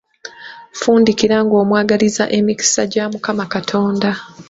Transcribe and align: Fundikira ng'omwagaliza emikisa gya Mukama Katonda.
Fundikira 0.79 1.37
ng'omwagaliza 1.45 2.23
emikisa 2.39 2.81
gya 2.91 3.05
Mukama 3.11 3.45
Katonda. 3.53 4.09